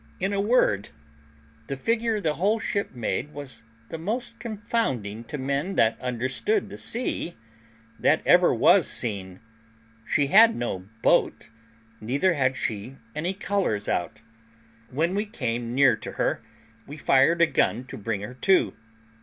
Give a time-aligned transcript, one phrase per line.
[0.19, 0.89] In a word,
[1.67, 6.77] the figure the whole ship made was the most confounding to men that understood the
[6.79, 7.35] sea
[7.99, 9.41] that ever was seen.
[10.03, 11.49] She had no boat,
[11.99, 14.21] neither had she any colours out.
[14.89, 16.41] When we came near to her,
[16.87, 18.73] we fired a gun to bring her to.